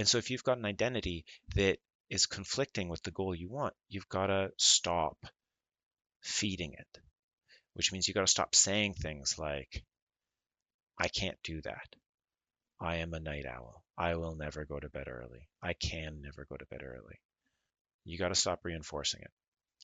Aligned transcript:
And 0.00 0.08
so 0.08 0.16
if 0.16 0.30
you've 0.30 0.42
got 0.42 0.56
an 0.56 0.64
identity 0.64 1.26
that 1.56 1.76
is 2.08 2.24
conflicting 2.24 2.88
with 2.88 3.02
the 3.02 3.10
goal 3.10 3.34
you 3.34 3.50
want, 3.50 3.74
you've 3.90 4.08
got 4.08 4.28
to 4.28 4.50
stop 4.56 5.18
feeding 6.22 6.72
it, 6.72 7.02
which 7.74 7.92
means 7.92 8.08
you've 8.08 8.14
got 8.14 8.22
to 8.22 8.26
stop 8.26 8.54
saying 8.54 8.94
things 8.94 9.38
like, 9.38 9.84
I 10.98 11.08
can't 11.08 11.36
do 11.44 11.60
that. 11.60 11.86
I 12.80 12.96
am 12.96 13.12
a 13.12 13.20
night 13.20 13.44
owl. 13.44 13.84
I 13.98 14.14
will 14.14 14.36
never 14.36 14.64
go 14.64 14.80
to 14.80 14.88
bed 14.88 15.06
early. 15.06 15.50
I 15.62 15.74
can 15.74 16.22
never 16.22 16.46
go 16.48 16.56
to 16.56 16.64
bed 16.64 16.80
early. 16.82 17.20
You 18.06 18.16
got 18.16 18.28
to 18.28 18.34
stop 18.34 18.60
reinforcing 18.64 19.20
it. 19.20 19.30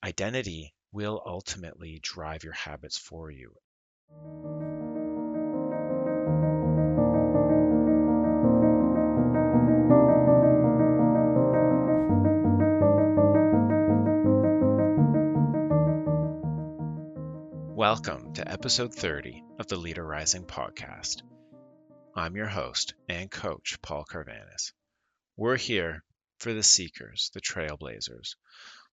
Identity 0.02 0.72
will 0.92 1.22
ultimately 1.26 2.00
drive 2.02 2.42
your 2.42 2.54
habits 2.54 2.96
for 2.96 3.30
you. 3.30 3.52
Welcome 17.96 18.34
to 18.34 18.46
episode 18.46 18.94
30 18.94 19.42
of 19.58 19.68
the 19.68 19.78
Leader 19.78 20.04
Rising 20.04 20.44
podcast. 20.44 21.22
I'm 22.14 22.36
your 22.36 22.46
host 22.46 22.92
and 23.08 23.30
coach, 23.30 23.78
Paul 23.80 24.04
Carvanis. 24.04 24.72
We're 25.34 25.56
here 25.56 26.04
for 26.38 26.52
the 26.52 26.62
seekers, 26.62 27.30
the 27.32 27.40
trailblazers, 27.40 28.34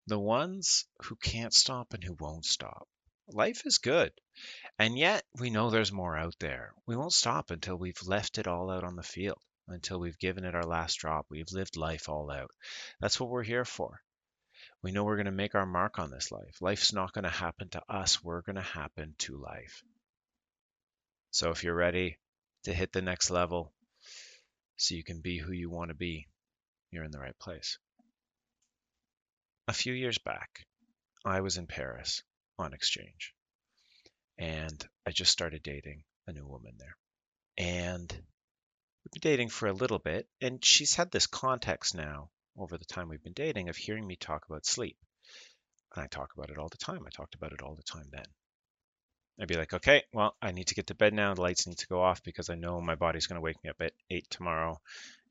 the 0.08 0.18
ones 0.18 0.86
who 1.04 1.18
can't 1.18 1.54
stop 1.54 1.94
and 1.94 2.02
who 2.02 2.16
won't 2.18 2.46
stop. 2.46 2.88
Life 3.28 3.64
is 3.66 3.78
good, 3.80 4.14
and 4.80 4.98
yet 4.98 5.26
we 5.38 5.50
know 5.50 5.70
there's 5.70 5.92
more 5.92 6.18
out 6.18 6.36
there. 6.40 6.74
We 6.88 6.96
won't 6.96 7.12
stop 7.12 7.52
until 7.52 7.76
we've 7.76 8.02
left 8.06 8.38
it 8.38 8.48
all 8.48 8.72
out 8.72 8.86
on 8.86 8.96
the 8.96 9.04
field, 9.04 9.42
until 9.68 10.00
we've 10.00 10.18
given 10.18 10.46
it 10.46 10.56
our 10.56 10.66
last 10.66 10.96
drop. 10.96 11.26
We've 11.30 11.52
lived 11.52 11.76
life 11.76 12.08
all 12.08 12.32
out. 12.32 12.52
That's 13.02 13.20
what 13.20 13.30
we're 13.30 13.44
here 13.44 13.66
for. 13.66 14.00
We 14.84 14.92
know 14.92 15.06
we're 15.06 15.16
going 15.16 15.26
to 15.26 15.32
make 15.32 15.56
our 15.56 15.66
mark 15.66 15.98
on 15.98 16.12
this 16.12 16.32
life. 16.32 16.62
Life's 16.62 16.92
not 16.92 17.14
going 17.14 17.24
to 17.24 17.30
happen 17.30 17.70
to 17.70 17.82
us, 17.90 18.22
we're 18.24 18.42
going 18.42 18.58
to 18.58 18.62
happen 18.62 19.16
to 19.20 19.38
life. 19.38 19.82
So 21.32 21.52
if 21.52 21.64
you're 21.64 21.74
ready 21.74 22.20
to 22.66 22.74
hit 22.74 22.92
the 22.92 23.02
next 23.02 23.32
level 23.32 23.74
so 24.76 24.96
you 24.96 25.04
can 25.04 25.22
be 25.22 25.38
who 25.38 25.54
you 25.54 25.70
want 25.70 25.90
to 25.90 25.96
be, 25.96 26.28
you're 26.92 27.06
in 27.06 27.12
the 27.12 27.20
right 27.20 27.38
place. 27.40 27.80
A 29.70 29.74
few 29.74 29.94
years 29.94 30.18
back, 30.18 30.68
I 31.24 31.40
was 31.40 31.58
in 31.58 31.66
Paris 31.66 32.22
on 32.60 32.74
exchange 32.74 33.34
and 34.38 34.86
I 35.08 35.12
just 35.12 35.32
started 35.32 35.64
dating 35.64 36.04
a 36.28 36.34
new 36.34 36.46
woman 36.46 36.74
there. 36.78 36.98
And 37.58 38.12
we've 38.12 39.22
been 39.22 39.32
dating 39.32 39.50
for 39.50 39.68
a 39.68 39.74
little 39.74 40.00
bit, 40.00 40.28
and 40.42 40.64
she's 40.64 40.96
had 40.96 41.12
this 41.12 41.28
context 41.28 41.96
now 41.96 42.30
over 42.58 42.78
the 42.78 42.86
time 42.86 43.10
we've 43.10 43.24
been 43.24 43.34
dating 43.34 43.70
of 43.70 43.76
hearing 43.76 44.06
me 44.06 44.16
talk 44.16 44.46
about 44.48 44.66
sleep. 44.66 44.98
And 45.96 46.04
I 46.04 46.08
talk 46.08 46.32
about 46.36 46.50
it 46.50 46.58
all 46.58 46.70
the 46.70 46.78
time. 46.78 47.04
I 47.06 47.10
talked 47.10 47.36
about 47.36 47.54
it 47.54 47.62
all 47.62 47.76
the 47.76 47.84
time 47.84 48.08
then. 48.12 48.26
I'd 49.40 49.48
be 49.48 49.58
like, 49.58 49.74
okay, 49.74 50.04
well, 50.14 50.36
I 50.42 50.52
need 50.52 50.68
to 50.68 50.76
get 50.76 50.88
to 50.88 50.96
bed 50.96 51.14
now. 51.14 51.34
The 51.34 51.42
lights 51.42 51.66
need 51.66 51.80
to 51.80 51.88
go 51.88 52.02
off 52.02 52.22
because 52.24 52.50
I 52.50 52.56
know 52.56 52.80
my 52.82 52.96
body's 52.96 53.26
going 53.26 53.38
to 53.38 53.44
wake 53.44 53.64
me 53.64 53.70
up 53.70 53.82
at 53.82 53.94
8 54.10 54.30
tomorrow. 54.30 54.80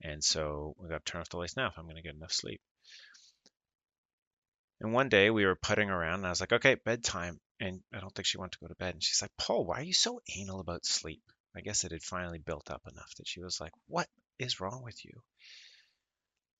And 0.02 0.22
so 0.24 0.74
we 0.78 0.88
got 0.88 1.04
to 1.04 1.12
turn 1.12 1.20
off 1.20 1.28
the 1.28 1.36
lights 1.36 1.56
now 1.56 1.68
if 1.68 1.78
I'm 1.78 1.84
going 1.84 1.96
to 1.96 2.02
get 2.02 2.16
enough 2.16 2.32
sleep. 2.32 2.60
And 4.80 4.92
one 4.92 5.08
day 5.08 5.30
we 5.30 5.46
were 5.46 5.54
putting 5.54 5.90
around 5.90 6.16
and 6.16 6.26
I 6.26 6.30
was 6.30 6.40
like, 6.40 6.52
okay, 6.52 6.74
bedtime. 6.74 7.38
And 7.60 7.80
I 7.94 8.00
don't 8.00 8.12
think 8.12 8.26
she 8.26 8.38
wanted 8.38 8.52
to 8.52 8.58
go 8.62 8.66
to 8.66 8.74
bed. 8.74 8.94
And 8.94 9.02
she's 9.02 9.22
like, 9.22 9.30
Paul, 9.38 9.64
why 9.64 9.78
are 9.78 9.84
you 9.84 9.92
so 9.92 10.20
anal 10.36 10.58
about 10.58 10.84
sleep? 10.84 11.22
I 11.56 11.60
guess 11.60 11.84
it 11.84 11.92
had 11.92 12.02
finally 12.02 12.40
built 12.44 12.70
up 12.72 12.82
enough 12.90 13.14
that 13.18 13.28
she 13.28 13.40
was 13.40 13.60
like, 13.60 13.72
what 13.86 14.08
is 14.40 14.60
wrong 14.60 14.82
with 14.82 15.04
you? 15.04 15.12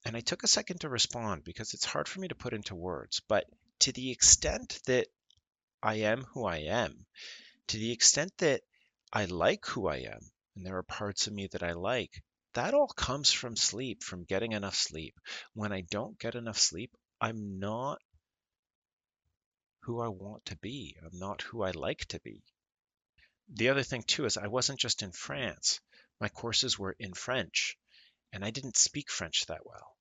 And 0.05 0.17
I 0.17 0.21
took 0.21 0.43
a 0.43 0.49
second 0.49 0.81
to 0.81 0.89
respond 0.89 1.45
because 1.45 1.75
it's 1.75 1.85
hard 1.85 2.09
for 2.09 2.21
me 2.21 2.29
to 2.29 2.35
put 2.35 2.55
into 2.55 2.75
words. 2.75 3.21
But 3.29 3.47
to 3.81 3.93
the 3.93 4.11
extent 4.11 4.81
that 4.87 5.07
I 5.83 5.95
am 6.01 6.25
who 6.25 6.45
I 6.45 6.59
am, 6.59 7.07
to 7.69 7.77
the 7.77 7.93
extent 7.93 8.33
that 8.39 8.63
I 9.13 9.27
like 9.27 9.65
who 9.67 9.87
I 9.87 9.99
am, 9.99 10.21
and 10.57 10.67
there 10.67 10.77
are 10.77 10.83
parts 10.83 11.27
of 11.27 11.33
me 11.33 11.49
that 11.53 11.63
I 11.63 11.73
like, 11.73 12.23
that 12.55 12.75
all 12.75 12.89
comes 12.89 13.31
from 13.33 13.57
sleep, 13.57 14.03
from 14.03 14.25
getting 14.25 14.53
enough 14.53 14.75
sleep. 14.75 15.19
When 15.55 15.73
I 15.73 15.83
don't 15.83 16.19
get 16.19 16.35
enough 16.35 16.59
sleep, 16.59 16.97
I'm 17.21 17.59
not 17.59 18.01
who 19.81 20.01
I 20.01 20.09
want 20.09 20.45
to 20.47 20.57
be. 20.57 20.97
I'm 21.03 21.19
not 21.19 21.43
who 21.43 21.63
I 21.63 21.71
like 21.71 22.05
to 22.07 22.21
be. 22.21 22.43
The 23.55 23.71
other 23.71 23.83
thing, 23.83 24.03
too, 24.03 24.25
is 24.25 24.37
I 24.37 24.49
wasn't 24.49 24.81
just 24.81 25.03
in 25.03 25.13
France. 25.13 25.81
My 26.21 26.29
courses 26.29 26.79
were 26.79 26.95
in 26.99 27.15
French, 27.15 27.77
and 28.33 28.45
I 28.45 28.51
didn't 28.51 28.77
speak 28.77 29.11
French 29.11 29.47
that 29.47 29.67
well. 29.67 29.97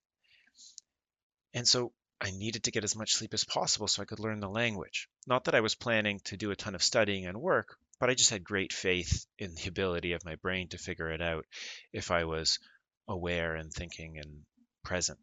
And 1.54 1.68
so 1.68 1.92
I 2.20 2.32
needed 2.32 2.66
to 2.66 2.72
get 2.72 2.84
as 2.84 2.96
much 2.96 3.14
sleep 3.14 3.34
as 3.34 3.44
possible 3.44 3.88
so 3.88 4.02
I 4.02 4.06
could 4.06 4.20
learn 4.20 4.40
the 4.40 4.50
language. 4.50 5.10
Not 5.28 5.46
that 5.46 5.56
I 5.56 5.62
was 5.62 5.76
planning 5.76 6.20
to 6.26 6.38
do 6.38 6.52
a 6.52 6.56
ton 6.56 6.76
of 6.76 6.84
studying 6.84 7.26
and 7.26 7.42
work, 7.42 7.78
but 8.00 8.10
I 8.10 8.14
just 8.14 8.30
had 8.30 8.44
great 8.44 8.74
faith 8.74 9.26
in 9.38 9.56
the 9.56 9.68
ability 9.68 10.14
of 10.14 10.24
my 10.24 10.36
brain 10.36 10.70
to 10.70 10.78
figure 10.78 11.12
it 11.12 11.22
out 11.22 11.46
if 11.92 12.12
I 12.12 12.26
was 12.26 12.60
aware 13.08 13.56
and 13.56 13.74
thinking 13.74 14.18
and 14.18 14.46
present 14.84 15.20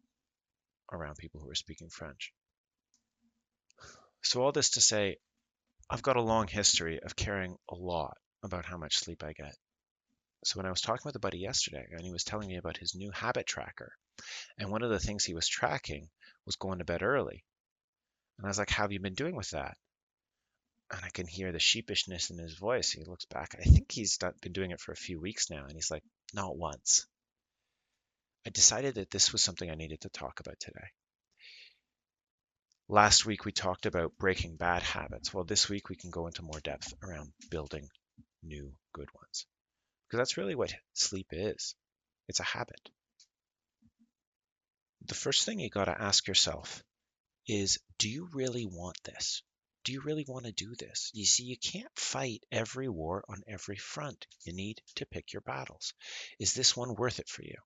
around 0.92 1.16
people 1.16 1.41
who 1.41 1.47
were 1.47 1.54
speaking 1.54 1.88
French. 1.88 2.32
So, 4.22 4.42
all 4.42 4.52
this 4.52 4.70
to 4.70 4.80
say, 4.80 5.18
I've 5.88 6.02
got 6.02 6.16
a 6.16 6.22
long 6.22 6.48
history 6.48 7.00
of 7.00 7.16
caring 7.16 7.56
a 7.70 7.74
lot 7.74 8.16
about 8.42 8.64
how 8.64 8.76
much 8.76 8.98
sleep 8.98 9.22
I 9.22 9.32
get. 9.32 9.56
So, 10.44 10.59
when 10.59 10.66
I 10.66 10.71
was 10.71 10.81
talking 10.81 11.03
with 11.04 11.16
a 11.16 11.21
buddy 11.21 11.38
yesterday 11.38 11.87
and 11.91 12.03
he 12.03 12.12
was 12.12 12.25
telling 12.25 12.49
me 12.49 12.56
about 12.56 12.76
his 12.76 12.94
new 12.94 13.10
habit 13.10 13.47
tracker, 13.47 13.93
and 14.59 14.71
one 14.71 14.82
of 14.82 14.91
the 14.91 15.00
things 15.00 15.25
he 15.25 15.34
was 15.34 15.49
tracking 15.49 16.09
was 16.47 16.56
going 16.56 16.78
to 16.78 16.84
bed 16.84 17.03
early. 17.03 17.44
And 18.38 18.47
I 18.47 18.48
was 18.48 18.59
like, 18.59 18.71
How 18.71 18.84
have 18.84 18.93
you 18.93 19.00
been 19.00 19.15
doing 19.15 19.37
with 19.37 19.50
that? 19.50 19.77
And 20.91 21.04
I 21.04 21.10
can 21.10 21.27
hear 21.27 21.53
the 21.53 21.59
sheepishness 21.59 22.31
in 22.31 22.38
his 22.38 22.54
voice. 22.54 22.91
He 22.91 23.04
looks 23.04 23.27
back. 23.27 23.54
I 23.59 23.62
think 23.62 23.93
he's 23.93 24.19
been 24.41 24.53
doing 24.53 24.71
it 24.71 24.81
for 24.81 24.93
a 24.93 24.97
few 24.97 25.21
weeks 25.21 25.50
now. 25.50 25.65
And 25.65 25.72
he's 25.72 25.91
like, 25.91 26.04
Not 26.32 26.56
once. 26.56 27.06
I 28.47 28.50
decided 28.50 28.94
that 28.94 29.10
this 29.10 29.32
was 29.32 29.43
something 29.43 29.71
I 29.71 29.75
needed 29.75 30.00
to 30.03 30.09
talk 30.09 30.41
about 30.41 30.59
today. 30.59 30.88
Last 32.88 33.27
week 33.27 33.44
we 33.44 33.53
talked 33.53 33.84
about 33.84 34.16
breaking 34.16 34.56
bad 34.56 34.82
habits. 34.82 35.34
Well, 35.34 35.44
this 35.44 35.69
week 35.69 35.91
we 35.91 35.97
can 35.97 36.10
go 36.10 36.27
into 36.27 36.43
more 36.43 36.60
depth 36.60 36.94
around 37.03 37.32
building 37.50 37.87
new 38.43 38.72
good 38.94 39.09
ones. 39.15 39.47
Because 40.08 40.19
that's 40.19 40.36
really 40.36 40.54
what 40.54 40.74
sleep 40.94 41.28
is 41.32 41.74
it's 42.28 42.41
a 42.41 42.44
habit 42.44 42.91
the 45.08 45.14
first 45.14 45.44
thing 45.44 45.58
you 45.58 45.70
got 45.70 45.86
to 45.86 46.02
ask 46.02 46.26
yourself 46.26 46.84
is 47.46 47.78
do 47.98 48.08
you 48.08 48.28
really 48.32 48.66
want 48.66 49.02
this? 49.04 49.42
Do 49.84 49.92
you 49.92 50.02
really 50.02 50.26
want 50.28 50.44
to 50.44 50.52
do 50.52 50.74
this? 50.74 51.10
You 51.14 51.24
see, 51.24 51.44
you 51.44 51.56
can't 51.56 51.98
fight 51.98 52.44
every 52.52 52.88
war 52.88 53.24
on 53.28 53.42
every 53.48 53.76
front. 53.76 54.26
You 54.44 54.52
need 54.52 54.82
to 54.97 55.06
pick 55.06 55.32
your 55.32 55.41
battles. 55.41 55.94
Is 56.38 56.52
this 56.52 56.76
one 56.76 56.94
worth 56.94 57.20
it 57.20 57.28
for 57.28 57.42
you? 57.42 57.56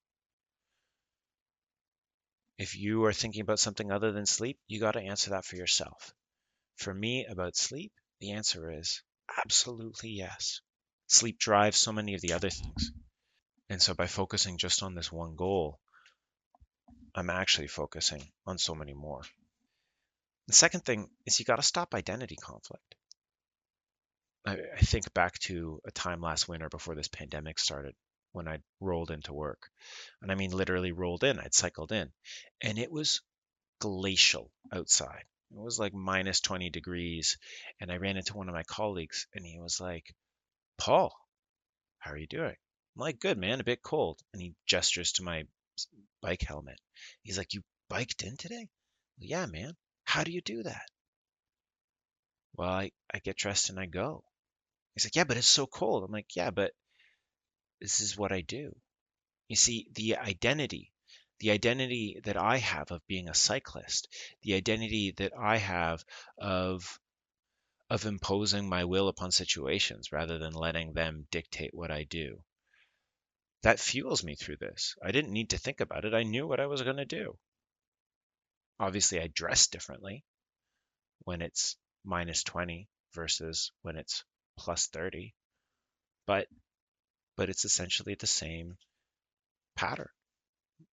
If 2.58 2.76
you 2.76 3.04
are 3.06 3.12
thinking 3.12 3.41
about 3.41 3.58
something 3.58 3.91
other 3.91 4.12
than 4.12 4.26
sleep, 4.26 4.60
you 4.69 4.78
got 4.78 4.92
to 4.92 5.00
answer 5.00 5.31
that 5.31 5.44
for 5.44 5.56
yourself. 5.56 6.14
For 6.76 6.94
me, 6.94 7.25
about 7.25 7.56
sleep, 7.56 7.92
the 8.20 8.32
answer 8.32 8.70
is 8.70 9.02
absolutely 9.44 10.10
yes. 10.10 10.60
Sleep 11.12 11.39
drives 11.39 11.77
so 11.77 11.93
many 11.93 12.15
of 12.15 12.23
the 12.23 12.33
other 12.33 12.49
things. 12.49 12.91
And 13.69 13.83
so 13.83 13.93
by 13.93 14.06
focusing 14.06 14.56
just 14.56 14.83
on 14.83 14.95
this 14.95 15.12
one 15.12 15.37
goal, 15.37 15.78
I'm 17.15 17.28
actually 17.28 17.67
focusing 17.67 18.23
on 18.47 18.56
so 18.56 18.75
many 18.75 18.95
more. 18.95 19.21
The 20.47 20.55
second 20.55 20.87
thing 20.87 21.11
is 21.27 21.39
you 21.39 21.45
got 21.45 21.56
to 21.56 21.62
stop 21.62 21.95
identity 21.95 22.37
conflict. 22.37 22.95
I, 24.47 24.56
I, 24.75 24.81
think 24.81 25.12
back 25.12 25.39
to 25.41 25.83
a 25.87 25.91
time 25.91 26.23
last 26.23 26.49
winter 26.49 26.71
before 26.71 26.95
this 26.95 27.09
pandemic 27.09 27.59
started 27.59 27.94
when 28.33 28.49
I 28.49 28.61
rolled 28.81 29.11
into 29.11 29.34
work. 29.34 29.69
And 30.23 30.33
I 30.33 30.34
mean 30.34 30.50
literally 30.50 30.93
rolled 30.93 31.25
in, 31.25 31.39
I'd 31.39 31.53
cycled 31.53 31.93
in. 31.93 32.11
And 32.62 32.79
it 32.79 32.91
was 32.91 33.20
glacial 33.81 34.50
outside. 34.73 35.25
It 35.50 35.58
was 35.58 35.79
like 35.79 35.93
minus 35.93 36.41
20 36.41 36.70
degrees. 36.70 37.37
And 37.81 37.93
I 37.93 37.99
ran 37.99 38.17
into 38.17 38.35
one 38.35 38.49
of 38.49 38.55
my 38.55 38.62
colleagues 38.62 39.26
and 39.35 39.44
he 39.44 39.61
was 39.61 39.79
like, 39.79 40.15
Paul, 40.78 41.14
how 41.98 42.12
are 42.12 42.19
you 42.19 42.26
doing? 42.26 42.56
I'm 42.96 43.00
like, 43.00 43.20
good, 43.20 43.38
man, 43.38 43.60
a 43.60 43.64
bit 43.64 43.82
cold. 43.82 44.20
And 44.32 44.42
he 44.42 44.54
gestures 44.66 45.12
to 45.12 45.22
my 45.22 45.44
bike 46.20 46.42
helmet. 46.42 46.80
He's 47.22 47.38
like, 47.38 47.54
You 47.54 47.62
biked 47.88 48.22
in 48.22 48.36
today? 48.36 48.69
Well, 49.19 49.28
yeah, 49.28 49.46
man. 49.46 49.76
How 50.04 50.24
do 50.24 50.32
you 50.32 50.40
do 50.40 50.62
that? 50.64 50.86
Well, 52.54 52.69
I, 52.69 52.92
I 53.12 53.19
get 53.19 53.36
dressed 53.36 53.70
and 53.70 53.78
I 53.78 53.86
go. 53.86 54.24
He's 54.94 55.06
like, 55.06 55.16
Yeah, 55.16 55.24
but 55.24 55.36
it's 55.36 55.46
so 55.46 55.66
cold. 55.66 56.04
I'm 56.04 56.12
like, 56.12 56.36
Yeah, 56.36 56.50
but 56.50 56.72
this 57.80 58.00
is 58.00 58.16
what 58.16 58.32
I 58.32 58.40
do. 58.40 58.74
You 59.48 59.56
see, 59.56 59.88
the 59.94 60.16
identity, 60.16 60.92
the 61.40 61.50
identity 61.50 62.20
that 62.24 62.36
I 62.36 62.58
have 62.58 62.90
of 62.90 63.06
being 63.06 63.28
a 63.28 63.34
cyclist, 63.34 64.08
the 64.42 64.54
identity 64.54 65.12
that 65.19 65.32
I 65.38 65.58
have 65.58 66.04
of 66.38 66.98
of 67.93 68.06
imposing 68.06 68.69
my 68.69 68.85
will 68.85 69.06
upon 69.06 69.31
situations 69.31 70.11
rather 70.11 70.39
than 70.39 70.53
letting 70.53 70.94
them 70.94 71.29
dictate 71.31 71.73
what 71.73 71.93
I 71.93 72.03
do 72.03 72.43
That 73.62 73.81
fuels 73.81 74.23
me 74.23 74.37
through 74.37 74.59
this. 74.59 74.94
I 75.03 75.11
didn't 75.11 75.33
need 75.33 75.50
to 75.50 75.59
think 75.59 75.81
about 75.81 76.05
it. 76.05 76.12
I 76.12 76.23
knew 76.23 76.47
what 76.47 76.61
I 76.61 76.67
was 76.67 76.83
going 76.83 76.99
to 76.99 77.05
do. 77.05 77.39
Obviously, 78.79 79.19
I 79.19 79.29
dress 79.29 79.69
differently 79.69 80.27
when 81.25 81.43
it's 81.43 81.77
minus 82.05 82.43
20 82.44 82.89
versus 83.15 83.73
when 83.83 83.97
it's 83.97 84.25
plus 84.59 84.89
30. 84.89 85.35
But 86.27 86.49
but 87.37 87.50
it's 87.50 87.65
essentially 87.65 88.15
the 88.17 88.27
same 88.27 88.79
pattern. 89.77 90.11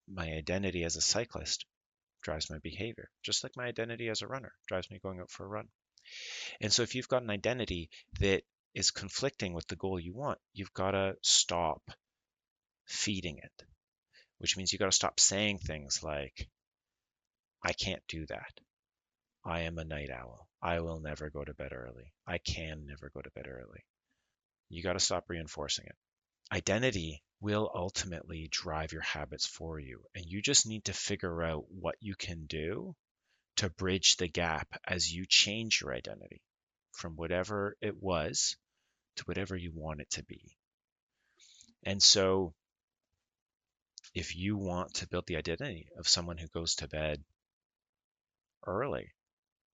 My 0.07 0.33
identity 0.33 0.83
as 0.83 0.97
a 0.97 1.01
cyclist 1.01 1.65
drives 2.21 2.49
my 2.49 2.59
behavior, 2.59 3.09
just 3.23 3.43
like 3.43 3.55
my 3.57 3.67
identity 3.67 4.09
as 4.09 4.21
a 4.21 4.27
runner 4.27 4.53
drives 4.67 4.91
me 4.91 4.99
going 4.99 5.19
out 5.21 5.31
for 5.31 5.45
a 5.45 5.49
run. 5.49 5.69
And 6.61 6.71
so 6.71 6.83
if 6.83 6.95
you've 6.95 7.07
got 7.07 7.23
an 7.23 7.29
identity 7.29 7.89
that 8.19 8.43
is 8.73 8.91
conflicting 8.91 9.53
with 9.53 9.67
the 9.67 9.75
goal 9.75 9.99
you 9.99 10.13
want, 10.13 10.39
you've 10.53 10.73
got 10.73 10.91
to 10.91 11.15
stop 11.21 11.81
feeding 12.85 13.37
it, 13.37 13.65
which 14.37 14.57
means 14.57 14.71
you've 14.71 14.79
got 14.79 14.91
to 14.91 14.91
stop 14.91 15.19
saying 15.19 15.59
things 15.59 16.01
like, 16.03 16.49
I 17.63 17.73
can't 17.73 18.03
do 18.07 18.25
that. 18.27 18.59
I 19.45 19.61
am 19.61 19.77
a 19.77 19.85
night 19.85 20.09
owl. 20.09 20.47
I 20.61 20.81
will 20.81 20.99
never 20.99 21.29
go 21.29 21.43
to 21.43 21.53
bed 21.53 21.71
early. 21.73 22.11
I 22.27 22.37
can 22.37 22.85
never 22.85 23.09
go 23.13 23.21
to 23.21 23.31
bed 23.31 23.47
early. 23.47 23.83
You 24.69 24.83
got 24.83 24.93
to 24.93 24.99
stop 24.99 25.25
reinforcing 25.29 25.85
it. 25.87 25.95
Identity 26.51 27.23
will 27.41 27.71
ultimately 27.73 28.47
drive 28.51 28.91
your 28.91 29.01
habits 29.01 29.45
for 29.45 29.79
you, 29.79 30.03
and 30.13 30.25
you 30.25 30.41
just 30.41 30.67
need 30.67 30.85
to 30.85 30.93
figure 30.93 31.43
out 31.43 31.65
what 31.69 31.95
you 32.01 32.15
can 32.15 32.45
do 32.47 32.95
to 33.59 33.69
bridge 33.69 34.15
the 34.15 34.27
gap 34.29 34.69
as 34.87 35.13
you 35.13 35.25
change 35.27 35.81
your 35.81 35.93
identity 35.93 36.41
from 36.93 37.17
whatever 37.17 37.75
it 37.81 38.01
was 38.01 38.55
to 39.17 39.23
whatever 39.25 39.53
you 39.53 39.73
want 39.73 39.99
it 39.99 40.09
to 40.09 40.23
be. 40.23 40.55
And 41.83 42.01
so, 42.01 42.53
if 44.15 44.33
you 44.33 44.55
want 44.55 44.93
to 44.95 45.09
build 45.09 45.27
the 45.27 45.35
identity 45.35 45.89
of 45.97 46.07
someone 46.07 46.37
who 46.37 46.47
goes 46.47 46.75
to 46.75 46.87
bed 46.87 47.21
early, 48.65 49.11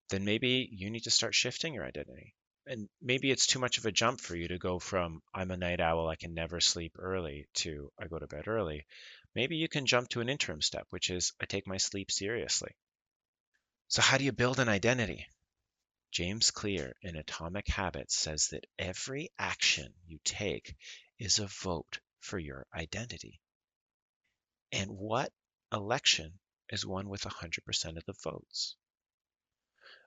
then 0.08 0.24
maybe 0.24 0.68
you 0.72 0.90
need 0.90 1.04
to 1.04 1.10
start 1.12 1.32
shifting 1.32 1.72
your 1.72 1.84
identity. 1.84 2.34
And 2.66 2.88
maybe 3.00 3.30
it's 3.30 3.46
too 3.46 3.60
much 3.60 3.78
of 3.78 3.86
a 3.86 3.92
jump 3.92 4.20
for 4.20 4.34
you 4.34 4.48
to 4.48 4.58
go 4.58 4.80
from 4.80 5.22
I'm 5.32 5.52
a 5.52 5.56
night 5.56 5.80
owl, 5.80 6.08
I 6.08 6.16
can 6.16 6.34
never 6.34 6.60
sleep 6.60 6.96
early 6.98 7.46
to 7.62 7.92
I 8.00 8.08
go 8.08 8.18
to 8.18 8.26
bed 8.26 8.48
early. 8.48 8.84
Maybe 9.36 9.56
you 9.58 9.68
can 9.68 9.86
jump 9.86 10.08
to 10.08 10.20
an 10.22 10.28
interim 10.28 10.60
step, 10.60 10.88
which 10.90 11.08
is 11.08 11.32
I 11.40 11.44
take 11.44 11.68
my 11.68 11.76
sleep 11.76 12.10
seriously. 12.10 12.74
So, 13.88 14.02
how 14.02 14.18
do 14.18 14.24
you 14.24 14.32
build 14.32 14.58
an 14.58 14.68
identity? 14.68 15.28
James 16.10 16.50
Clear 16.50 16.96
in 17.02 17.14
Atomic 17.14 17.68
Habits 17.68 18.16
says 18.16 18.48
that 18.48 18.66
every 18.78 19.30
action 19.38 19.94
you 20.06 20.18
take 20.24 20.74
is 21.20 21.38
a 21.38 21.46
vote 21.46 22.00
for 22.18 22.38
your 22.38 22.66
identity. 22.74 23.40
And 24.72 24.90
what 24.90 25.32
election 25.72 26.40
is 26.68 26.84
won 26.84 27.08
with 27.08 27.24
100% 27.26 27.96
of 27.96 28.04
the 28.06 28.16
votes? 28.24 28.74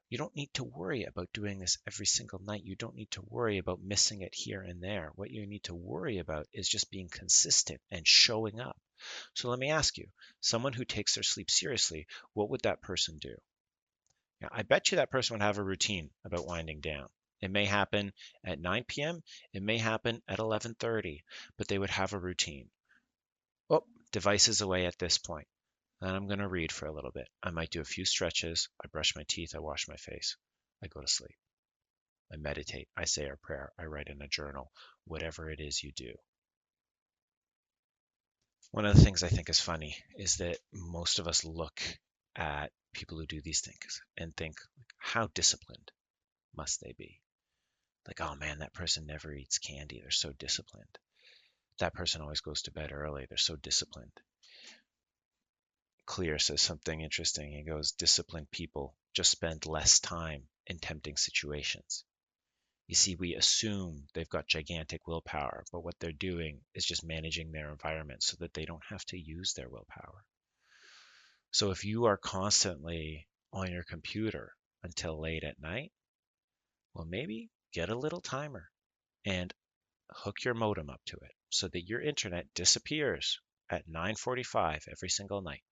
You 0.10 0.18
don't 0.18 0.36
need 0.36 0.54
to 0.56 0.64
worry 0.64 1.06
about 1.06 1.32
doing 1.32 1.60
this 1.60 1.78
every 1.88 2.06
single 2.06 2.40
night. 2.40 2.66
You 2.66 2.76
don't 2.76 2.96
need 2.96 3.12
to 3.12 3.22
worry 3.22 3.60
about 3.60 3.82
missing 3.82 4.24
it 4.24 4.36
here 4.36 4.62
and 4.62 4.84
there. 4.84 5.12
What 5.16 5.32
you 5.32 5.46
need 5.46 5.64
to 5.66 5.76
worry 5.76 6.18
about 6.18 6.50
is 6.52 6.68
just 6.68 6.92
being 6.92 7.08
consistent 7.08 7.80
and 7.92 8.06
showing 8.06 8.60
up. 8.60 8.78
So 9.36 9.50
let 9.50 9.60
me 9.60 9.70
ask 9.70 9.98
you 9.98 10.12
someone 10.42 10.74
who 10.74 10.84
takes 10.84 11.14
their 11.14 11.24
sleep 11.24 11.50
seriously, 11.50 12.08
what 12.34 12.50
would 12.50 12.64
that 12.64 12.82
person 12.82 13.20
do? 13.20 13.38
I 14.52 14.64
bet 14.64 14.92
you 14.92 14.98
that 14.98 15.12
person 15.12 15.34
would 15.34 15.44
have 15.44 15.58
a 15.58 15.64
routine 15.64 16.10
about 16.24 16.46
winding 16.46 16.80
down. 16.82 17.10
It 17.42 17.52
may 17.52 17.66
happen 17.66 18.14
at 18.44 18.60
9 18.60 18.84
p.m., 18.86 19.24
it 19.54 19.64
may 19.64 19.78
happen 19.78 20.22
at 20.28 20.40
11:30, 20.40 21.24
but 21.58 21.68
they 21.68 21.78
would 21.78 21.90
have 21.90 22.14
a 22.14 22.20
routine. 22.20 22.70
Oh, 23.70 23.86
devices 24.12 24.62
away 24.62 24.86
at 24.86 24.98
this 24.98 25.18
point. 25.18 25.48
Then 26.02 26.16
I'm 26.16 26.28
going 26.28 26.40
to 26.40 26.48
read 26.48 26.72
for 26.72 26.86
a 26.86 26.94
little 26.94 27.12
bit. 27.12 27.28
I 27.44 27.52
might 27.52 27.70
do 27.70 27.82
a 27.82 27.86
few 27.86 28.06
stretches. 28.06 28.70
I 28.84 28.88
brush 28.88 29.16
my 29.16 29.24
teeth. 29.28 29.56
I 29.56 29.60
wash 29.60 29.88
my 29.88 29.98
face. 29.98 30.38
I 30.84 30.88
go 30.88 31.02
to 31.02 31.08
sleep. 31.08 31.38
I 32.32 32.38
meditate. 32.38 32.88
I 32.96 33.06
say 33.06 33.28
a 33.28 33.36
prayer. 33.36 33.74
I 33.78 33.86
write 33.86 34.08
in 34.08 34.22
a 34.22 34.28
journal. 34.28 34.72
Whatever 35.06 35.50
it 35.50 35.60
is 35.60 35.84
you 35.84 35.92
do. 35.92 36.14
One 38.72 38.86
of 38.86 38.96
the 38.96 39.04
things 39.04 39.24
I 39.24 39.30
think 39.30 39.50
is 39.50 39.60
funny 39.60 39.98
is 40.16 40.38
that 40.38 40.60
most 40.72 41.20
of 41.20 41.28
us 41.28 41.44
look 41.44 41.82
at 42.36 42.72
people 42.94 43.18
who 43.18 43.26
do 43.26 43.42
these 43.42 43.62
things 43.62 44.02
and 44.18 44.36
think, 44.36 44.56
how 44.98 45.28
disciplined 45.34 45.92
must 46.56 46.82
they 46.82 46.94
be? 46.98 47.22
Like, 48.08 48.22
oh 48.22 48.36
man, 48.36 48.60
that 48.60 48.74
person 48.74 49.06
never 49.06 49.34
eats 49.34 49.60
candy. 49.60 50.00
They're 50.02 50.12
so 50.12 50.32
disciplined. 50.32 50.98
That 51.80 51.94
person 51.94 52.22
always 52.22 52.42
goes 52.42 52.64
to 52.64 52.72
bed 52.72 52.92
early. 52.92 53.26
They're 53.28 53.38
so 53.38 53.56
disciplined. 53.56 54.12
Clear 56.06 56.40
says 56.40 56.62
something 56.62 57.02
interesting. 57.02 57.52
He 57.52 57.64
goes, 57.64 57.92
disciplined 57.92 58.50
people 58.52 58.96
just 59.14 59.32
spend 59.32 59.66
less 59.66 60.00
time 60.00 60.44
in 60.66 60.80
tempting 60.80 61.18
situations. 61.18 62.04
You 62.88 62.96
see, 62.96 63.16
we 63.16 63.36
assume 63.36 64.08
they've 64.16 64.28
got 64.28 64.48
gigantic 64.48 65.08
willpower, 65.08 65.64
but 65.72 65.84
what 65.84 65.94
they're 66.00 66.12
doing 66.12 66.62
is 66.74 66.86
just 66.86 67.06
managing 67.06 67.52
their 67.52 67.70
environment 67.70 68.24
so 68.24 68.38
that 68.40 68.56
they 68.56 68.66
don't 68.66 68.84
have 68.90 69.06
to 69.06 69.20
use 69.20 69.54
their 69.54 69.70
willpower. 69.70 70.26
So 71.52 71.72
if 71.72 71.84
you 71.84 72.06
are 72.06 72.18
constantly 72.18 73.28
on 73.52 73.72
your 73.72 73.84
computer 73.84 74.54
until 74.84 75.20
late 75.20 75.44
at 75.44 75.60
night, 75.60 75.92
well, 76.94 77.06
maybe 77.06 77.50
get 77.74 77.90
a 77.90 77.98
little 77.98 78.22
timer 78.22 78.70
and 79.26 79.54
hook 80.12 80.44
your 80.44 80.54
modem 80.54 80.90
up 80.90 81.02
to 81.06 81.18
it 81.18 81.32
so 81.50 81.68
that 81.68 81.88
your 81.88 82.02
internet 82.02 82.54
disappears 82.54 83.40
at 83.70 83.88
9:45 83.88 84.88
every 84.88 85.10
single 85.10 85.42
night 85.42 85.64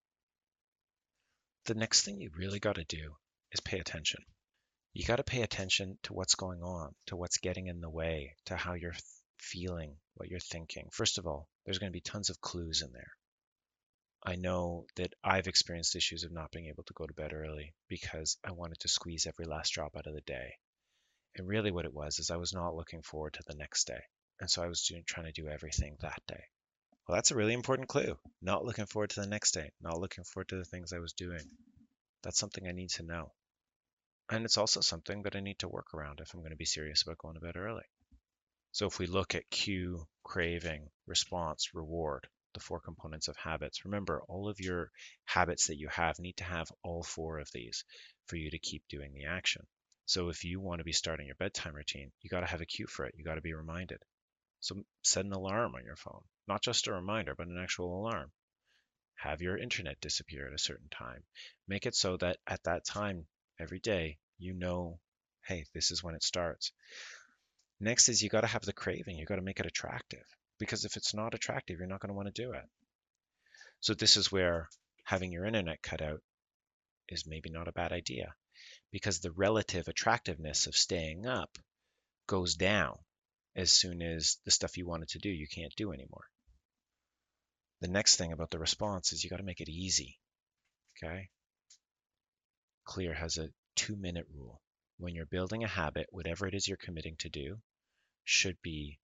the 1.68 1.76
next 1.76 2.04
thing 2.04 2.22
you 2.22 2.32
really 2.34 2.60
got 2.60 2.76
to 2.76 2.86
do 2.86 3.14
is 3.52 3.60
pay 3.60 3.80
attention. 3.80 4.22
You 4.94 5.06
got 5.06 5.18
to 5.18 5.24
pay 5.24 5.42
attention 5.42 6.00
to 6.04 6.14
what's 6.14 6.36
going 6.36 6.64
on, 6.64 6.96
to 7.08 7.18
what's 7.18 7.40
getting 7.40 7.68
in 7.68 7.82
the 7.82 7.90
way, 7.90 8.36
to 8.46 8.56
how 8.56 8.74
you're 8.74 8.96
feeling, 9.38 9.98
what 10.16 10.30
you're 10.30 10.40
thinking. 10.40 10.88
First 10.94 11.18
of 11.18 11.28
all, 11.28 11.50
there's 11.66 11.78
going 11.78 11.92
to 11.92 11.96
be 11.96 12.02
tons 12.02 12.30
of 12.30 12.40
clues 12.40 12.82
in 12.82 12.94
there. 12.94 13.12
I 14.26 14.36
know 14.36 14.86
that 14.96 15.14
I've 15.24 15.48
experienced 15.48 15.96
issues 15.96 16.24
of 16.24 16.32
not 16.32 16.52
being 16.52 16.68
able 16.68 16.84
to 16.84 16.94
go 16.94 17.06
to 17.06 17.14
bed 17.14 17.34
early 17.34 17.74
because 17.88 18.38
I 18.46 18.52
wanted 18.52 18.80
to 18.80 18.90
squeeze 18.90 19.28
every 19.28 19.46
last 19.46 19.74
drop 19.74 19.96
out 19.96 20.08
of 20.08 20.14
the 20.14 20.22
day. 20.22 20.54
And 21.36 21.48
really, 21.48 21.72
what 21.72 21.86
it 21.86 21.94
was 21.94 22.20
is 22.20 22.32
I 22.32 22.38
was 22.38 22.54
not 22.54 22.76
looking 22.76 23.04
forward 23.04 23.34
to 23.34 23.44
the 23.48 23.56
next 23.56 23.86
day. 23.86 24.02
And 24.40 24.50
so 24.50 24.64
I 24.64 24.68
was 24.68 24.82
doing, 24.84 25.04
trying 25.06 25.28
to 25.28 25.42
do 25.42 25.48
everything 25.48 25.98
that 26.02 26.22
day. 26.28 26.44
Well, 27.08 27.16
that's 27.16 27.32
a 27.32 27.36
really 27.36 27.54
important 27.54 27.88
clue. 27.88 28.18
Not 28.42 28.66
looking 28.66 28.86
forward 28.86 29.12
to 29.12 29.22
the 29.22 29.28
next 29.28 29.52
day, 29.52 29.72
not 29.82 30.00
looking 30.00 30.24
forward 30.24 30.50
to 30.50 30.58
the 30.58 30.66
things 30.66 30.94
I 30.94 31.00
was 31.00 31.14
doing. 31.14 31.42
That's 32.24 32.40
something 32.40 32.68
I 32.68 32.74
need 32.74 32.90
to 32.92 33.04
know. 33.04 33.32
And 34.30 34.44
it's 34.44 34.58
also 34.58 34.82
something 34.82 35.24
that 35.24 35.36
I 35.36 35.40
need 35.40 35.60
to 35.60 35.70
work 35.70 35.94
around 35.94 36.20
if 36.20 36.34
I'm 36.34 36.42
going 36.42 36.52
to 36.52 36.58
be 36.58 36.66
serious 36.66 37.04
about 37.04 37.20
going 37.20 37.36
to 37.36 37.40
bed 37.40 37.56
early. 37.56 37.86
So 38.74 38.88
if 38.88 39.00
we 39.00 39.08
look 39.08 39.36
at 39.36 39.50
cue, 39.50 40.06
craving, 40.24 40.90
response, 41.06 41.74
reward, 41.74 42.28
the 42.58 42.64
four 42.64 42.80
components 42.80 43.28
of 43.28 43.38
habits, 43.38 43.86
remember 43.86 44.24
all 44.28 44.50
of 44.50 44.60
your 44.60 44.92
habits 45.26 45.68
that 45.68 45.78
you 45.78 45.88
have 45.90 46.18
need 46.18 46.38
to 46.38 46.44
have 46.44 46.72
all 46.84 47.04
four 47.04 47.38
of 47.38 47.52
these 47.54 47.86
for 48.26 48.36
you 48.36 48.50
to 48.50 48.58
keep 48.58 48.84
doing 48.90 49.14
the 49.14 49.26
action. 49.26 49.62
So 50.08 50.30
if 50.30 50.44
you 50.44 50.60
want 50.60 50.80
to 50.80 50.84
be 50.84 50.92
starting 50.92 51.28
your 51.28 51.36
bedtime 51.36 51.76
routine, 51.76 52.12
you 52.22 52.32
got 52.32 52.40
to 52.40 52.48
have 52.48 52.62
a 52.62 52.66
cue 52.66 52.88
for 52.88 53.06
it. 53.06 53.14
You 53.16 53.24
got 53.24 53.36
to 53.36 53.42
be 53.42 53.54
reminded. 53.54 54.00
So 54.60 54.76
set 55.04 55.26
an 55.26 55.34
alarm 55.34 55.76
on 55.76 55.86
your 55.86 55.96
phone, 55.96 56.24
not 56.48 56.64
just 56.64 56.88
a 56.88 56.94
reminder, 56.94 57.36
but 57.36 57.48
an 57.48 57.60
actual 57.62 58.00
alarm. 58.00 58.32
Have 59.16 59.42
your 59.42 59.58
internet 59.58 60.02
disappear 60.02 60.48
at 60.48 60.54
a 60.54 60.58
certain 60.58 60.90
time. 60.90 61.24
Make 61.68 61.86
it 61.86 61.96
so 61.96 62.18
that 62.18 62.38
at 62.48 62.64
that 62.64 62.86
time 62.86 63.28
every 63.60 63.80
day, 63.80 64.18
you 64.40 64.54
know, 64.54 65.00
hey, 65.46 65.66
this 65.76 65.92
is 65.92 66.04
when 66.04 66.16
it 66.16 66.24
starts. 66.24 66.72
Next 67.80 68.10
is 68.10 68.24
you 68.24 68.30
got 68.30 68.42
to 68.42 68.48
have 68.48 68.66
the 68.66 68.74
craving. 68.74 69.18
You 69.18 69.26
got 69.26 69.36
to 69.36 69.42
make 69.44 69.60
it 69.60 69.68
attractive 69.68 70.26
because 70.60 70.86
if 70.86 70.98
it's 70.98 71.14
not 71.14 71.34
attractive, 71.34 71.78
you're 71.80 71.88
not 71.88 72.00
going 72.00 72.10
to 72.10 72.16
want 72.16 72.34
to 72.34 72.42
do 72.42 72.54
it. 72.54 72.66
So 73.80 73.94
this 73.94 74.18
is 74.18 74.32
where 74.32 74.70
having 75.04 75.32
your 75.32 75.46
internet 75.46 75.82
cut 75.82 76.02
out 76.02 76.22
is 77.10 77.28
maybe 77.28 77.50
not 77.50 77.68
a 77.68 77.74
bad 77.74 77.92
idea 77.92 78.34
because 78.92 79.20
the 79.20 79.32
relative 79.32 79.88
attractiveness 79.88 80.68
of 80.68 80.76
staying 80.76 81.26
up 81.26 81.58
goes 82.28 82.56
down 82.56 82.98
as 83.56 83.72
soon 83.72 84.02
as 84.02 84.38
the 84.46 84.52
stuff 84.52 84.78
you 84.78 84.86
wanted 84.86 85.10
to 85.10 85.20
do 85.20 85.30
you 85.30 85.48
can't 85.48 85.76
do 85.76 85.92
anymore. 85.92 86.26
The 87.82 87.88
next 87.88 88.16
thing 88.16 88.34
about 88.34 88.50
the 88.50 88.60
response 88.60 89.14
is 89.14 89.24
you 89.24 89.30
got 89.30 89.38
to 89.38 89.44
make 89.44 89.62
it 89.62 89.70
easy. 89.70 90.20
Okay? 90.98 91.30
Clear 92.86 93.14
has 93.14 93.38
a 93.38 93.50
two 93.76 93.96
minute 93.96 94.26
rule. 94.34 94.62
When 94.98 95.14
you're 95.14 95.26
building 95.28 95.64
a 95.64 95.68
habit, 95.68 96.08
whatever 96.10 96.48
it 96.48 96.56
is 96.56 96.68
you're 96.68 96.78
committing 96.78 97.16
to 97.18 97.30
do 97.30 97.62
should 98.24 98.58
be 98.64 99.00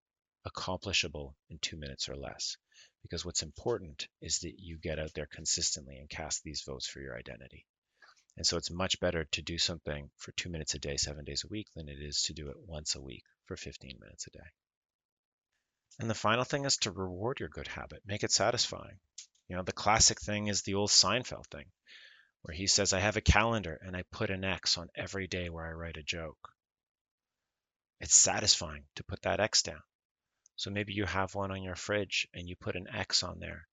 accomplishable 0.45 1.35
in 1.49 1.59
two 1.59 1.77
minutes 1.77 2.09
or 2.09 2.15
less. 2.15 2.57
Because 3.01 3.25
what's 3.25 3.43
important 3.43 4.07
is 4.21 4.39
that 4.39 4.59
you 4.59 4.77
get 4.77 4.99
out 4.99 5.13
there 5.13 5.27
consistently 5.27 5.97
and 5.97 6.09
cast 6.09 6.43
these 6.43 6.61
votes 6.61 6.87
for 6.87 6.99
your 6.99 7.17
identity. 7.17 7.65
And 8.37 8.45
so 8.45 8.57
it's 8.57 8.71
much 8.71 8.99
better 8.99 9.25
to 9.25 9.41
do 9.41 9.57
something 9.57 10.09
for 10.17 10.31
two 10.31 10.49
minutes 10.49 10.73
a 10.73 10.79
day, 10.79 10.97
seven 10.97 11.23
days 11.23 11.43
a 11.43 11.49
week, 11.49 11.67
than 11.75 11.87
it 11.87 11.99
is 11.99 12.23
to 12.23 12.33
do 12.33 12.49
it 12.49 12.57
once 12.65 12.95
a 12.95 13.01
week 13.01 13.23
for 13.45 13.55
15 13.55 13.99
minutes 13.99 14.27
a 14.27 14.31
day. 14.31 14.49
And 15.99 16.09
the 16.09 16.15
final 16.15 16.43
thing 16.43 16.65
is 16.65 16.77
to 16.77 16.91
reward 16.91 17.39
your 17.39 17.49
good 17.49 17.67
habit, 17.67 18.01
make 18.05 18.23
it 18.23 18.31
satisfying. 18.31 18.99
You 19.47 19.57
know, 19.57 19.63
the 19.63 19.71
classic 19.71 20.19
thing 20.19 20.47
is 20.47 20.63
the 20.63 20.73
old 20.73 20.89
Seinfeld 20.89 21.45
thing, 21.47 21.65
where 22.41 22.55
he 22.55 22.65
says, 22.65 22.93
I 22.93 22.99
have 22.99 23.17
a 23.17 23.21
calendar 23.21 23.79
and 23.85 23.95
I 23.95 24.03
put 24.11 24.31
an 24.31 24.43
X 24.43 24.77
on 24.77 24.89
every 24.95 25.27
day 25.27 25.49
where 25.49 25.67
I 25.67 25.73
write 25.73 25.97
a 25.97 26.03
joke. 26.03 26.49
It's 27.99 28.15
satisfying 28.15 28.85
to 28.95 29.03
put 29.03 29.21
that 29.21 29.39
X 29.39 29.61
down. 29.61 29.81
So 30.55 30.69
maybe 30.69 30.93
you 30.93 31.05
have 31.05 31.35
one 31.35 31.51
on 31.51 31.63
your 31.63 31.75
fridge 31.75 32.27
and 32.33 32.47
you 32.47 32.55
put 32.55 32.75
an 32.75 32.87
X 32.93 33.23
on 33.23 33.39
there 33.39 33.67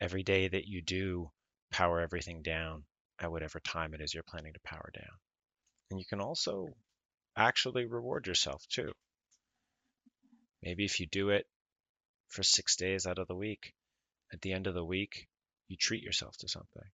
every 0.00 0.22
day 0.22 0.48
that 0.48 0.66
you 0.66 0.82
do 0.82 1.30
power 1.70 2.00
everything 2.00 2.42
down 2.42 2.84
at 3.18 3.30
whatever 3.30 3.60
time 3.60 3.94
it 3.94 4.00
is 4.00 4.12
you're 4.12 4.22
planning 4.22 4.52
to 4.52 4.60
power 4.60 4.90
down. 4.94 5.18
And 5.90 5.98
you 5.98 6.06
can 6.06 6.20
also 6.20 6.68
actually 7.36 7.86
reward 7.86 8.26
yourself 8.26 8.66
too. 8.68 8.92
Maybe 10.62 10.84
if 10.84 11.00
you 11.00 11.06
do 11.06 11.30
it 11.30 11.46
for 12.28 12.42
six 12.42 12.76
days 12.76 13.06
out 13.06 13.18
of 13.18 13.28
the 13.28 13.34
week, 13.34 13.74
at 14.32 14.40
the 14.42 14.52
end 14.52 14.66
of 14.66 14.74
the 14.74 14.84
week, 14.84 15.28
you 15.68 15.76
treat 15.76 16.02
yourself 16.02 16.36
to 16.38 16.48
something. 16.48 16.90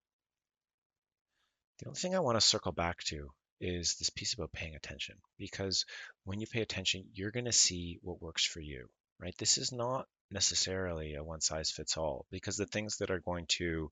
The 1.79 1.87
only 1.89 1.99
thing 1.99 2.15
I 2.15 2.21
want 2.21 2.37
to 2.37 2.47
circle 2.47 2.73
back 2.73 3.03
to 3.05 3.31
is 3.61 3.97
this 3.97 4.11
piece 4.11 4.35
about 4.35 4.53
paying 4.53 4.75
attention 4.75 5.17
because 5.39 5.85
when 6.25 6.41
you 6.41 6.47
pay 6.47 6.61
attention, 6.61 7.05
you're 7.13 7.31
going 7.31 7.47
to 7.47 7.53
see 7.53 7.99
what 8.03 8.21
works 8.21 8.45
for 8.45 8.61
you, 8.61 8.89
right? 9.23 9.35
This 9.39 9.57
is 9.57 9.71
not 9.71 10.09
necessarily 10.33 11.15
a 11.15 11.23
one 11.23 11.41
size 11.41 11.71
fits 11.71 11.97
all 11.97 12.27
because 12.31 12.57
the 12.57 12.67
things 12.67 12.97
that 12.99 13.11
are 13.11 13.21
going 13.21 13.47
to 13.47 13.91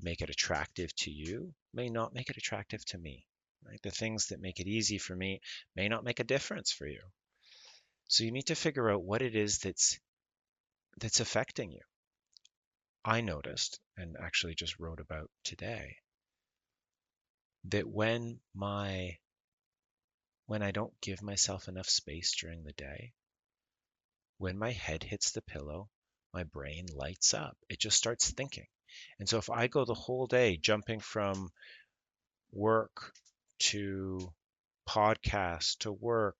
make 0.00 0.22
it 0.22 0.30
attractive 0.30 0.94
to 0.96 1.10
you 1.10 1.52
may 1.74 1.90
not 1.90 2.14
make 2.14 2.30
it 2.30 2.38
attractive 2.38 2.82
to 2.86 2.98
me. 2.98 3.26
Right? 3.64 3.80
The 3.82 3.90
things 3.90 4.28
that 4.28 4.40
make 4.40 4.58
it 4.58 4.66
easy 4.66 4.98
for 4.98 5.14
me 5.14 5.40
may 5.76 5.88
not 5.88 6.02
make 6.02 6.18
a 6.18 6.24
difference 6.24 6.72
for 6.72 6.86
you. 6.86 7.00
So 8.08 8.24
you 8.24 8.32
need 8.32 8.46
to 8.46 8.54
figure 8.54 8.90
out 8.90 9.04
what 9.04 9.22
it 9.22 9.36
is 9.36 9.58
that's 9.58 10.00
that's 10.98 11.20
affecting 11.20 11.70
you. 11.70 11.80
I 13.04 13.20
noticed 13.20 13.80
and 13.96 14.16
actually 14.18 14.54
just 14.54 14.78
wrote 14.78 15.00
about 15.00 15.30
today 15.44 15.96
that 17.64 17.88
when 17.88 18.40
my 18.54 19.18
when 20.46 20.62
I 20.62 20.70
don't 20.70 20.92
give 21.00 21.22
myself 21.22 21.68
enough 21.68 21.88
space 21.88 22.34
during 22.38 22.64
the 22.64 22.72
day, 22.72 23.12
when 24.42 24.58
my 24.58 24.72
head 24.72 25.04
hits 25.04 25.30
the 25.30 25.40
pillow, 25.40 25.88
my 26.34 26.42
brain 26.42 26.84
lights 26.96 27.32
up. 27.32 27.56
It 27.68 27.78
just 27.78 27.96
starts 27.96 28.28
thinking. 28.28 28.66
And 29.20 29.28
so 29.28 29.38
if 29.38 29.48
I 29.48 29.68
go 29.68 29.84
the 29.84 29.94
whole 29.94 30.26
day 30.26 30.56
jumping 30.56 30.98
from 30.98 31.52
work 32.50 33.12
to 33.70 34.32
podcast 34.88 35.78
to 35.78 35.92
work 35.92 36.34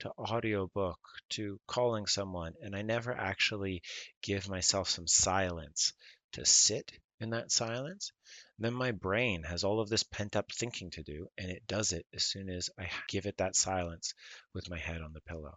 to 0.00 0.10
audiobook 0.18 0.98
to 1.28 1.60
calling 1.68 2.06
someone 2.06 2.54
and 2.60 2.74
I 2.74 2.82
never 2.82 3.16
actually 3.16 3.82
give 4.20 4.48
myself 4.48 4.88
some 4.88 5.06
silence 5.06 5.92
to 6.32 6.44
sit 6.44 6.90
in 7.20 7.30
that 7.30 7.52
silence, 7.52 8.10
then 8.58 8.74
my 8.74 8.90
brain 8.90 9.44
has 9.44 9.62
all 9.62 9.78
of 9.78 9.88
this 9.88 10.02
pent 10.02 10.34
up 10.34 10.50
thinking 10.50 10.90
to 10.90 11.04
do 11.04 11.28
and 11.38 11.52
it 11.52 11.68
does 11.68 11.92
it 11.92 12.04
as 12.12 12.24
soon 12.24 12.50
as 12.50 12.68
I 12.76 12.90
give 13.08 13.26
it 13.26 13.36
that 13.36 13.54
silence 13.54 14.12
with 14.52 14.68
my 14.68 14.78
head 14.78 15.00
on 15.02 15.12
the 15.12 15.20
pillow. 15.20 15.54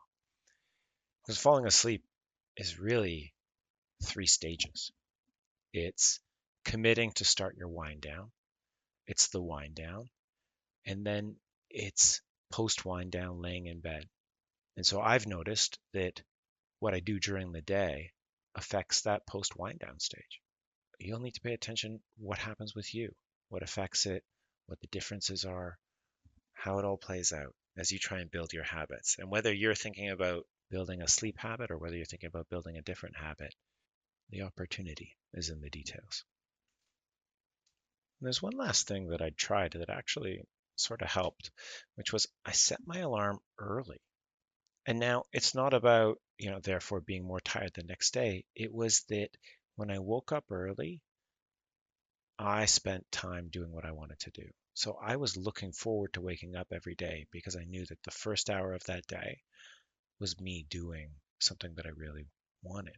Because 1.27 1.39
falling 1.41 1.65
asleep 1.65 2.05
is 2.55 2.79
really 2.79 3.33
three 4.01 4.27
stages. 4.27 4.93
It's 5.73 6.21
committing 6.63 7.11
to 7.13 7.25
start 7.25 7.57
your 7.57 7.67
wind 7.67 7.99
down. 7.99 8.31
It's 9.07 9.27
the 9.27 9.41
wind 9.41 9.75
down. 9.75 10.09
And 10.85 11.05
then 11.05 11.35
it's 11.69 12.21
post 12.49 12.85
wind 12.85 13.11
down 13.11 13.41
laying 13.41 13.65
in 13.65 13.81
bed. 13.81 14.07
And 14.77 14.85
so 14.85 15.01
I've 15.01 15.27
noticed 15.27 15.79
that 15.93 16.21
what 16.79 16.93
I 16.93 17.01
do 17.01 17.19
during 17.19 17.51
the 17.51 17.61
day 17.61 18.13
affects 18.55 19.01
that 19.01 19.27
post 19.27 19.57
wind 19.57 19.79
down 19.79 19.99
stage. 19.99 20.41
You'll 20.97 21.19
need 21.19 21.35
to 21.35 21.41
pay 21.41 21.53
attention 21.53 21.99
what 22.17 22.37
happens 22.37 22.73
with 22.73 22.95
you, 22.95 23.13
what 23.49 23.63
affects 23.63 24.05
it, 24.05 24.23
what 24.67 24.79
the 24.79 24.87
differences 24.87 25.43
are, 25.43 25.77
how 26.53 26.79
it 26.79 26.85
all 26.85 26.97
plays 26.97 27.33
out 27.33 27.53
as 27.75 27.91
you 27.91 27.99
try 27.99 28.19
and 28.19 28.31
build 28.31 28.53
your 28.53 28.63
habits. 28.63 29.17
And 29.19 29.29
whether 29.29 29.53
you're 29.53 29.75
thinking 29.75 30.09
about 30.09 30.45
building 30.69 31.01
a 31.01 31.07
sleep 31.07 31.37
habit 31.37 31.71
or 31.71 31.77
whether 31.77 31.95
you're 31.95 32.05
thinking 32.05 32.27
about 32.27 32.49
building 32.49 32.77
a 32.77 32.81
different 32.81 33.15
habit, 33.15 33.53
the 34.29 34.41
opportunity 34.41 35.17
is 35.33 35.49
in 35.49 35.61
the 35.61 35.69
details. 35.69 36.25
And 38.19 38.25
there's 38.25 38.41
one 38.41 38.57
last 38.57 38.87
thing 38.87 39.09
that 39.09 39.21
I 39.21 39.29
tried 39.31 39.73
that 39.73 39.89
actually 39.89 40.41
sort 40.75 41.01
of 41.01 41.09
helped, 41.09 41.51
which 41.95 42.11
was 42.11 42.27
I 42.45 42.51
set 42.51 42.79
my 42.85 42.99
alarm 42.99 43.39
early. 43.57 44.01
And 44.85 44.99
now 44.99 45.25
it's 45.33 45.53
not 45.53 45.73
about, 45.73 46.19
you 46.37 46.49
know, 46.49 46.59
therefore 46.59 47.01
being 47.01 47.25
more 47.25 47.41
tired 47.41 47.73
the 47.73 47.83
next 47.83 48.13
day. 48.13 48.45
It 48.55 48.73
was 48.73 49.01
that 49.09 49.29
when 49.75 49.91
I 49.91 49.99
woke 49.99 50.31
up 50.31 50.45
early, 50.51 51.01
I 52.39 52.65
spent 52.65 53.11
time 53.11 53.49
doing 53.49 53.71
what 53.71 53.85
I 53.85 53.91
wanted 53.91 54.19
to 54.19 54.31
do. 54.31 54.47
So 54.73 54.97
I 55.01 55.15
was 55.15 55.35
looking 55.35 55.71
forward 55.71 56.13
to 56.13 56.21
waking 56.21 56.55
up 56.55 56.67
every 56.71 56.95
day 56.95 57.25
because 57.31 57.55
I 57.55 57.63
knew 57.63 57.85
that 57.85 58.01
the 58.03 58.11
first 58.11 58.49
hour 58.49 58.73
of 58.73 58.83
that 58.85 59.07
day 59.07 59.41
was 60.19 60.39
me 60.39 60.65
doing 60.69 61.09
something 61.39 61.73
that 61.75 61.85
I 61.85 61.91
really 61.95 62.27
wanted. 62.61 62.95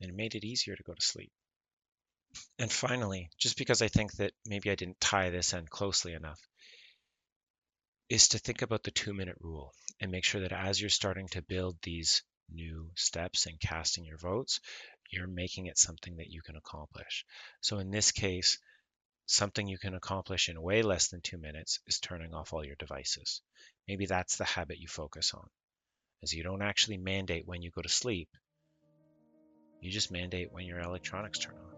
And 0.00 0.10
it 0.10 0.16
made 0.16 0.34
it 0.34 0.44
easier 0.44 0.76
to 0.76 0.82
go 0.82 0.94
to 0.94 1.06
sleep. 1.06 1.32
And 2.58 2.70
finally, 2.70 3.30
just 3.38 3.58
because 3.58 3.82
I 3.82 3.88
think 3.88 4.12
that 4.14 4.32
maybe 4.46 4.70
I 4.70 4.76
didn't 4.76 5.00
tie 5.00 5.30
this 5.30 5.52
end 5.52 5.68
closely 5.68 6.14
enough, 6.14 6.40
is 8.08 8.28
to 8.28 8.38
think 8.38 8.62
about 8.62 8.82
the 8.82 8.90
two 8.90 9.12
minute 9.14 9.36
rule 9.40 9.72
and 10.00 10.10
make 10.10 10.24
sure 10.24 10.40
that 10.40 10.52
as 10.52 10.80
you're 10.80 10.90
starting 10.90 11.28
to 11.28 11.42
build 11.42 11.76
these 11.82 12.22
new 12.52 12.90
steps 12.96 13.46
and 13.46 13.60
casting 13.60 14.04
your 14.04 14.18
votes, 14.18 14.60
you're 15.10 15.26
making 15.26 15.66
it 15.66 15.78
something 15.78 16.16
that 16.16 16.30
you 16.30 16.42
can 16.42 16.56
accomplish. 16.56 17.24
So 17.60 17.78
in 17.78 17.90
this 17.90 18.12
case, 18.12 18.58
something 19.26 19.68
you 19.68 19.78
can 19.78 19.94
accomplish 19.94 20.48
in 20.48 20.60
way 20.60 20.82
less 20.82 21.08
than 21.08 21.20
two 21.20 21.38
minutes 21.38 21.80
is 21.86 22.00
turning 22.00 22.34
off 22.34 22.52
all 22.52 22.64
your 22.64 22.76
devices. 22.76 23.42
Maybe 23.86 24.06
that's 24.06 24.36
the 24.36 24.44
habit 24.44 24.78
you 24.78 24.88
focus 24.88 25.32
on, 25.34 25.48
as 26.22 26.32
you 26.32 26.42
don't 26.42 26.62
actually 26.62 26.98
mandate 26.98 27.46
when 27.46 27.62
you 27.62 27.70
go 27.70 27.82
to 27.82 27.88
sleep. 27.88 28.28
You 29.80 29.90
just 29.90 30.10
mandate 30.12 30.52
when 30.52 30.66
your 30.66 30.80
electronics 30.80 31.38
turn 31.38 31.54
on. 31.54 31.70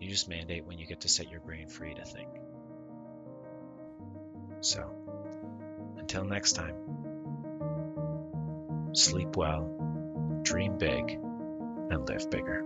You 0.00 0.10
just 0.10 0.28
mandate 0.28 0.64
when 0.66 0.78
you 0.78 0.86
get 0.86 1.00
to 1.02 1.08
set 1.08 1.30
your 1.30 1.40
brain 1.40 1.68
free 1.68 1.94
to 1.94 2.04
think. 2.04 2.28
So, 4.60 4.88
until 5.96 6.24
next 6.24 6.52
time, 6.52 6.74
sleep 8.92 9.36
well, 9.36 10.40
dream 10.42 10.76
big, 10.78 11.10
and 11.10 12.08
live 12.08 12.30
bigger. 12.30 12.64